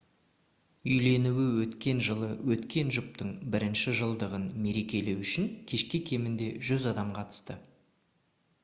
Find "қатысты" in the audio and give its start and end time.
7.21-7.63